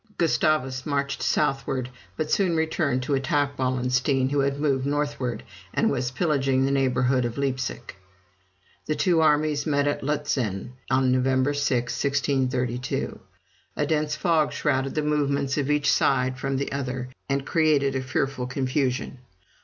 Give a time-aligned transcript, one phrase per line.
[0.17, 5.43] Gustavus marched southward, but soon returned to attack Wallenstein, who had moved northward,
[5.75, 7.97] and was pillaging the neighborhood of Leipsic.
[8.87, 13.19] The two armies met at Lutzen on November 6, 1632.
[13.75, 18.01] A dense fog shrouded the movements of each side from the other, and created a
[18.01, 19.19] fearful confusion.